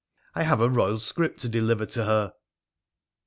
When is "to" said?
1.41-1.47, 1.85-2.05